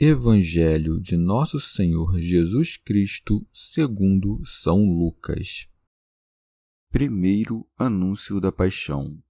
[0.00, 5.66] Evangelho de Nosso Senhor Jesus Cristo, segundo São Lucas.
[6.88, 9.20] Primeiro anúncio da paixão.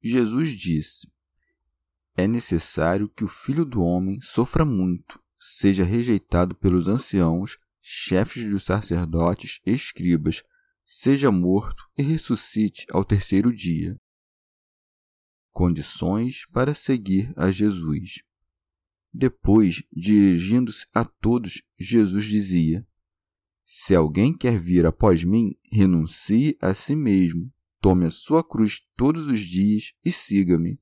[0.00, 1.10] Jesus disse:
[2.14, 8.62] É necessário que o Filho do homem sofra muito, seja rejeitado pelos anciãos, chefes dos
[8.62, 10.44] sacerdotes e escribas,
[10.84, 14.00] seja morto e ressuscite ao terceiro dia.
[15.50, 18.22] Condições para seguir a Jesus.
[19.18, 22.86] Depois, dirigindo-se a todos, Jesus dizia:
[23.64, 27.50] Se alguém quer vir após mim, renuncie a si mesmo,
[27.80, 30.78] tome a sua cruz todos os dias e siga-me.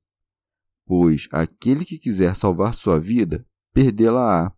[0.85, 4.53] Pois aquele que quiser salvar sua vida, perdê-la-á.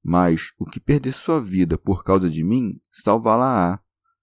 [0.00, 3.80] Mas o que perder sua vida por causa de mim, salvá-la-á.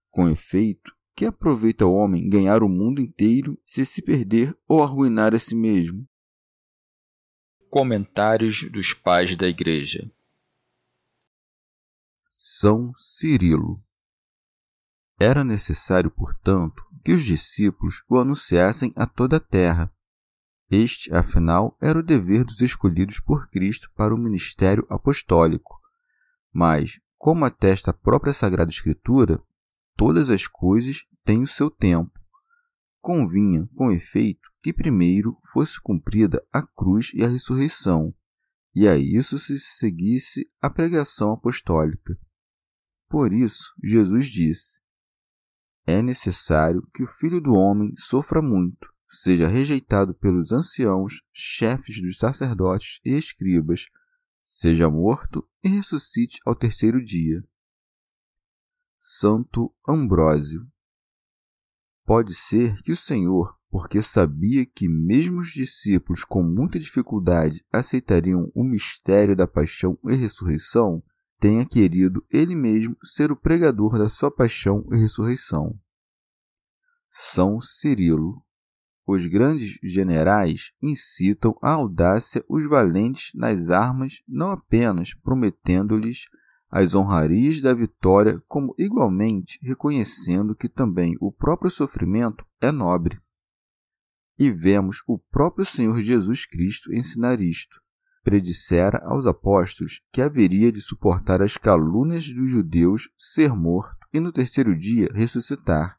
[0.10, 5.36] Com efeito, que aproveita o homem ganhar o mundo inteiro se se perder ou arruinar
[5.36, 6.08] a si mesmo?
[7.70, 10.10] Comentários dos Pais da Igreja
[12.30, 13.84] São Cirilo
[15.20, 19.92] Era necessário, portanto, que os discípulos o anunciassem a toda a terra.
[20.70, 25.80] Este, afinal, era o dever dos escolhidos por Cristo para o ministério apostólico.
[26.52, 29.42] Mas, como atesta a própria Sagrada Escritura,
[29.96, 32.20] todas as coisas têm o seu tempo.
[33.06, 38.12] Convinha, com efeito, que primeiro fosse cumprida a cruz e a ressurreição,
[38.74, 42.18] e a isso se seguisse a pregação apostólica.
[43.08, 44.82] Por isso, Jesus disse:
[45.86, 52.18] É necessário que o Filho do Homem sofra muito, seja rejeitado pelos anciãos, chefes dos
[52.18, 53.86] sacerdotes e escribas,
[54.44, 57.48] seja morto e ressuscite ao terceiro dia.
[59.00, 60.68] Santo Ambrósio
[62.06, 68.52] Pode ser que o Senhor, porque sabia que mesmo os discípulos com muita dificuldade aceitariam
[68.54, 71.04] o mistério da paixão e ressurreição,
[71.40, 75.78] tenha querido ele mesmo ser o pregador da sua paixão e ressurreição.
[77.12, 78.44] São Cirilo.
[79.08, 86.26] Os grandes generais incitam à audácia os valentes nas armas, não apenas prometendo-lhes
[86.78, 93.18] as honrarias da vitória, como igualmente reconhecendo que também o próprio sofrimento é nobre
[94.38, 97.82] e vemos o próprio Senhor Jesus Cristo ensinar isto.
[98.26, 104.34] Predissera aos apóstolos que haveria de suportar as calúnias dos judeus, ser morto e no
[104.34, 105.98] terceiro dia ressuscitar.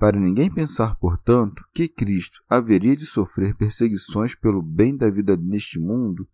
[0.00, 5.78] Para ninguém pensar, portanto, que Cristo haveria de sofrer perseguições pelo bem da vida neste
[5.78, 6.26] mundo,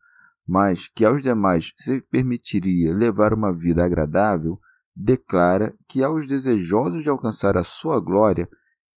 [0.46, 4.60] mas que aos demais se permitiria levar uma vida agradável,
[4.94, 8.48] declara que aos desejosos de alcançar a sua glória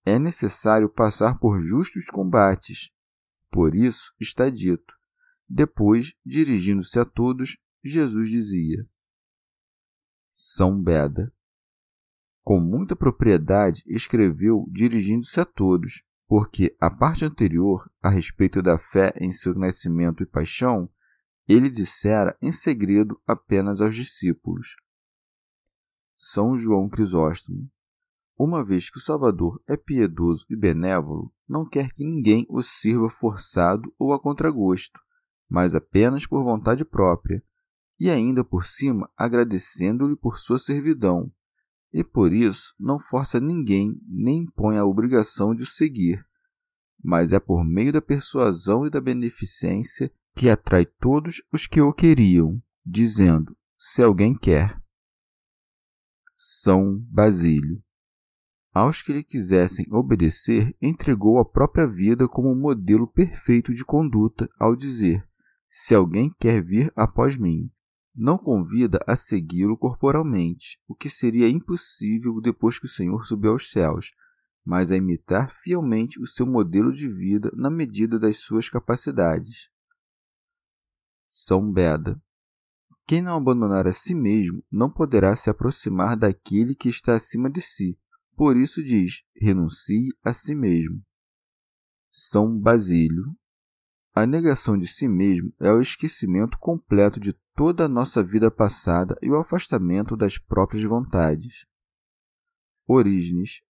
[0.06, 2.91] é necessário passar por justos combates.
[3.50, 4.94] Por isso está dito.
[5.50, 8.85] Depois, dirigindo-se a todos, Jesus dizia:
[10.34, 11.34] São Beda.
[12.43, 19.14] Com muita propriedade escreveu dirigindo-se a todos, porque a parte anterior, a respeito da fé
[19.20, 20.90] em seu nascimento e paixão,
[21.47, 24.76] ele dissera em segredo apenas aos discípulos.
[26.16, 27.70] São João Crisóstomo
[28.38, 33.09] uma vez que o Salvador é piedoso e benévolo, não quer que ninguém o sirva
[33.09, 34.99] forçado ou a contragosto,
[35.49, 37.44] mas apenas por vontade própria,
[38.00, 41.32] e ainda por cima agradecendo-lhe por sua servidão,
[41.91, 46.23] e por isso não força ninguém nem impõe a obrigação de o seguir,
[47.03, 51.91] mas é por meio da persuasão e da beneficência que atrai todos os que o
[51.91, 54.79] queriam, dizendo: se alguém quer.
[56.35, 57.81] São Basílio
[58.78, 64.75] aos que lhe quisessem obedecer, entregou a própria vida como modelo perfeito de conduta, ao
[64.75, 65.28] dizer:
[65.67, 67.72] Se alguém quer vir após mim,
[68.16, 73.72] não convida a segui-lo corporalmente, o que seria impossível depois que o Senhor subiu aos
[73.72, 74.11] céus,
[74.63, 79.69] mas a imitar fielmente o seu modelo de vida na medida das suas capacidades.
[81.28, 82.22] São Beda.
[83.06, 87.62] Quem não abandonar a si mesmo não poderá se aproximar daquele que está acima de
[87.62, 87.97] si.
[88.35, 91.02] Por isso diz: renuncie a si mesmo.
[92.12, 93.35] São Basílio.
[94.14, 99.16] A negação de si mesmo é o esquecimento completo de toda a nossa vida passada
[99.22, 101.66] e o afastamento das próprias vontades.
[102.88, 103.62] Orígenes.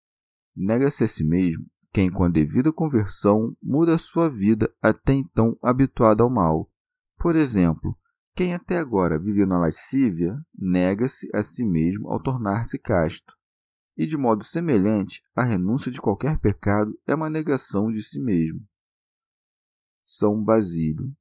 [0.56, 1.68] Nega-se a si mesmo
[1.98, 6.71] quem, com a devida conversão, muda sua vida até então habituada ao mal.
[7.17, 7.97] Por exemplo,
[8.35, 13.35] quem até agora viveu na lascívia nega-se a si mesmo ao tornar-se casto.
[13.97, 18.63] E de modo semelhante, a renúncia de qualquer pecado é uma negação de si mesmo.
[20.03, 21.11] São Basílio.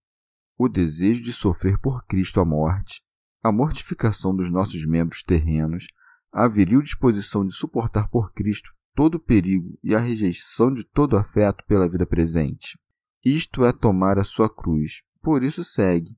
[0.58, 3.02] O desejo de sofrer por Cristo a morte,
[3.42, 5.86] a mortificação dos nossos membros terrenos,
[6.30, 11.16] a viril disposição de suportar por Cristo todo o perigo e a rejeição de todo
[11.16, 12.78] afeto pela vida presente.
[13.24, 15.02] Isto é tomar a sua cruz.
[15.26, 16.16] Por isso segue,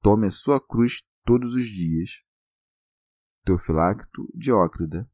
[0.00, 2.22] tome a sua cruz todos os dias.
[3.44, 5.06] Teofilacto Diócrida.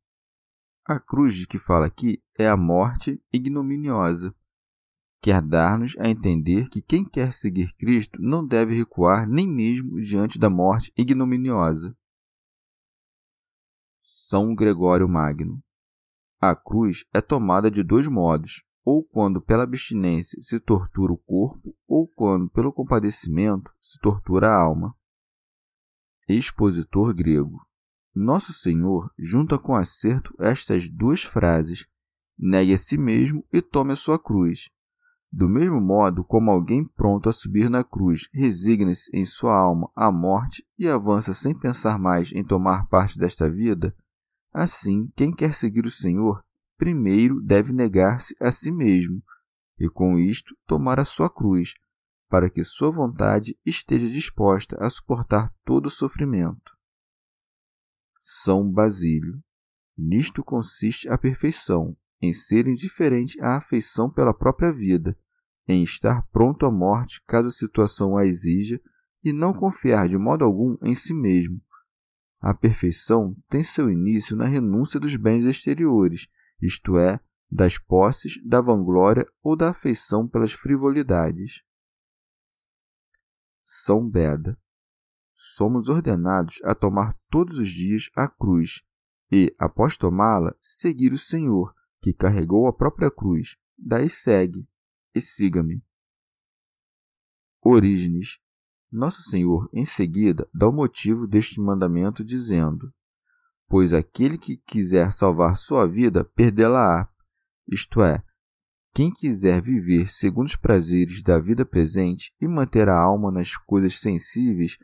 [0.86, 4.32] A cruz de que fala aqui é a morte ignominiosa.
[5.20, 10.38] Quer dar-nos a entender que quem quer seguir Cristo não deve recuar nem mesmo diante
[10.38, 11.92] da morte ignominiosa.
[14.00, 15.60] São Gregório Magno.
[16.40, 21.74] A cruz é tomada de dois modos: ou quando pela abstinência se tortura o corpo,
[21.88, 24.94] ou quando pelo compadecimento se tortura a alma.
[26.28, 27.66] Expositor grego.
[28.14, 31.86] Nosso Senhor junta com acerto estas duas frases:
[32.38, 34.70] negue a si mesmo e tome a sua cruz.
[35.32, 40.12] Do mesmo modo como alguém pronto a subir na cruz resigna-se em sua alma à
[40.12, 43.92] morte e avança sem pensar mais em tomar parte desta vida,
[44.52, 46.43] assim quem quer seguir o Senhor
[46.76, 49.22] primeiro deve negar-se a si mesmo
[49.78, 51.74] e, com isto, tomar a sua cruz,
[52.28, 56.72] para que sua vontade esteja disposta a suportar todo o sofrimento.
[58.20, 59.42] São Basílio.
[59.96, 65.16] Nisto consiste a perfeição, em ser indiferente à afeição pela própria vida,
[65.68, 68.80] em estar pronto à morte caso a situação a exija
[69.22, 71.60] e não confiar de modo algum em si mesmo.
[72.40, 76.28] A perfeição tem seu início na renúncia dos bens exteriores
[76.64, 77.20] isto é,
[77.50, 81.62] das posses, da vanglória ou da afeição pelas frivolidades.
[83.62, 84.58] São Beda.
[85.34, 88.82] Somos ordenados a tomar todos os dias a cruz
[89.30, 93.56] e, após tomá-la, seguir o Senhor, que carregou a própria cruz.
[93.76, 94.66] Daí segue
[95.14, 95.82] e siga-me.
[97.60, 98.40] Orígenes.
[98.90, 102.94] Nosso Senhor, em seguida, dá o motivo deste mandamento, dizendo:
[103.74, 107.08] pois aquele que quiser salvar sua vida, perdê-la-á.
[107.66, 108.22] Isto é,
[108.94, 113.98] quem quiser viver segundo os prazeres da vida presente e manter a alma nas coisas
[113.98, 114.78] sensíveis,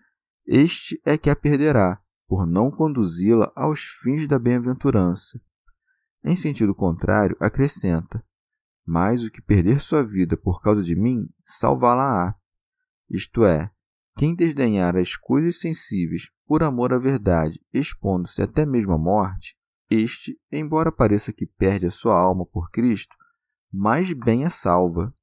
[0.44, 5.40] este é que a perderá, por não conduzi-la aos fins da bem-aventurança.
[6.24, 8.26] Em sentido contrário, acrescenta:
[8.84, 12.34] Mas o que perder sua vida por causa de mim, salvá-la-á.
[13.08, 13.70] Isto é,
[14.16, 19.56] quem desdenhar as coisas sensíveis por amor à verdade, expondo-se até mesmo à morte,
[19.88, 23.14] este, embora pareça que perde a sua alma por Cristo,
[23.72, 25.14] mais bem a salva.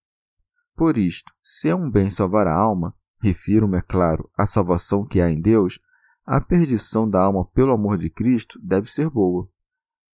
[0.74, 5.20] Por isto, se é um bem salvar a alma, refiro-me, é claro, à salvação que
[5.20, 5.82] há em Deus,
[6.26, 9.50] a perdição da alma pelo amor de Cristo deve ser boa.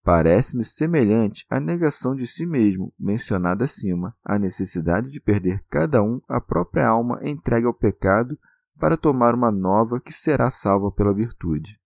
[0.03, 6.19] Parece-me semelhante à negação de si mesmo, mencionada acima, a necessidade de perder cada um
[6.27, 8.35] a própria alma entregue ao pecado
[8.83, 11.79] para tomar uma nova que será salva pela virtude.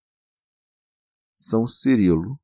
[1.36, 2.39] São Cirilo.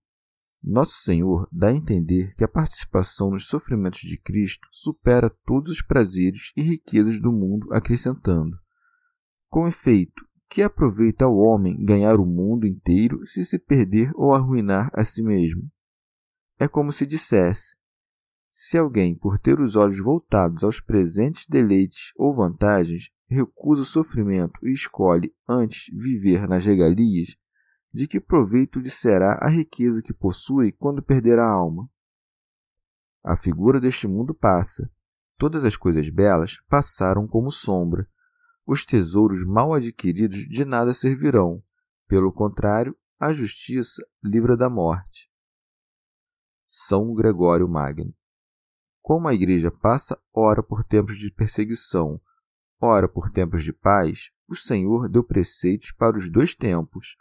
[0.62, 5.82] Nosso Senhor dá a entender que a participação nos sofrimentos de Cristo supera todos os
[5.82, 8.56] prazeres e riquezas do mundo, acrescentando:
[9.50, 14.92] Com efeito, que aproveita ao homem ganhar o mundo inteiro se se perder ou arruinar
[14.94, 15.68] a si mesmo?
[16.60, 17.76] É como se dissesse:
[18.52, 24.60] se alguém, por ter os olhos voltados aos presentes deleites ou vantagens, recusa o sofrimento
[24.64, 27.36] e escolhe antes viver nas regalias,
[27.94, 31.90] de que proveito lhe será a riqueza que possui quando perder a alma?
[33.24, 34.92] A figura deste mundo passa.
[35.38, 38.08] Todas as coisas belas passaram como sombra.
[38.66, 41.64] Os tesouros mal adquiridos de nada servirão.
[42.08, 45.30] Pelo contrário, a justiça livra da morte.
[46.68, 48.14] São Gregório Magno.
[49.02, 52.20] Como a Igreja passa ora por tempos de perseguição,
[52.84, 57.16] ora por tempos de paz, o Senhor deu preceitos para os dois tempos.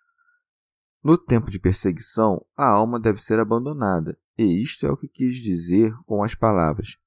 [1.03, 5.35] No tempo de perseguição, a alma deve ser abandonada, e isto é o que quis
[5.37, 6.99] dizer com as palavras: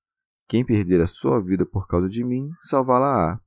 [0.47, 3.41] Quem perder a sua vida por causa de mim, salvá-la-á.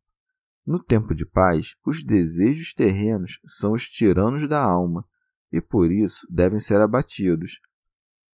[0.67, 5.07] No tempo de paz, os desejos terrenos são os tiranos da alma,
[5.51, 7.61] e por isso devem ser abatidos.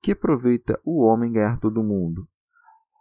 [0.03, 2.29] Que aproveita o homem ganhar todo o mundo?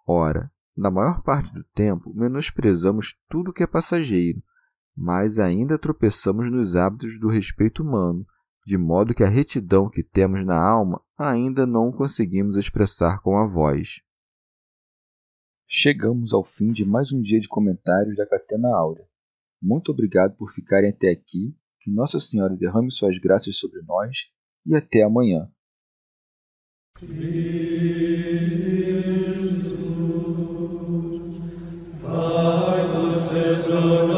[0.05, 4.41] Ora, na maior parte do tempo, menosprezamos tudo que é passageiro,
[4.95, 8.25] mas ainda tropeçamos nos hábitos do respeito humano,
[8.65, 13.45] de modo que a retidão que temos na alma ainda não conseguimos expressar com a
[13.45, 14.01] voz.
[15.67, 19.05] Chegamos ao fim de mais um dia de comentários da Catena Áurea.
[19.61, 24.17] Muito obrigado por ficarem até aqui, que Nossa Senhora derrame suas graças sobre nós
[24.65, 25.49] e até amanhã.
[33.83, 34.12] Lord.